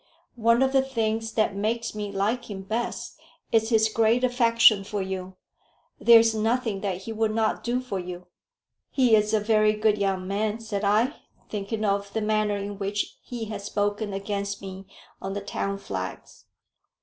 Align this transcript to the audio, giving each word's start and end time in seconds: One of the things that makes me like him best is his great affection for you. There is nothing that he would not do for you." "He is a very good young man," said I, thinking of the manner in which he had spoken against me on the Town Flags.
One 0.41 0.63
of 0.63 0.71
the 0.71 0.81
things 0.81 1.33
that 1.33 1.55
makes 1.55 1.93
me 1.93 2.11
like 2.11 2.49
him 2.49 2.63
best 2.63 3.19
is 3.51 3.69
his 3.69 3.87
great 3.87 4.23
affection 4.23 4.83
for 4.83 5.03
you. 5.03 5.35
There 5.99 6.19
is 6.19 6.33
nothing 6.33 6.81
that 6.81 7.03
he 7.03 7.13
would 7.13 7.29
not 7.35 7.63
do 7.63 7.79
for 7.81 7.99
you." 7.99 8.25
"He 8.89 9.15
is 9.15 9.31
a 9.31 9.39
very 9.39 9.73
good 9.73 9.99
young 9.99 10.27
man," 10.27 10.59
said 10.59 10.83
I, 10.83 11.13
thinking 11.49 11.85
of 11.85 12.13
the 12.13 12.21
manner 12.21 12.57
in 12.57 12.79
which 12.79 13.19
he 13.21 13.45
had 13.45 13.61
spoken 13.61 14.11
against 14.11 14.59
me 14.59 14.87
on 15.21 15.33
the 15.33 15.41
Town 15.41 15.77
Flags. 15.77 16.45